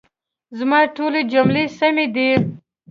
[0.57, 2.29] زما ټولي جملې سمي دي؟